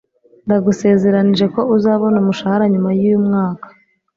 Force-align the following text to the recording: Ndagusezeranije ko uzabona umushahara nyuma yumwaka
Ndagusezeranije 0.45 1.45
ko 1.53 1.61
uzabona 1.75 2.15
umushahara 2.19 2.65
nyuma 2.73 2.89
yumwaka 3.01 3.67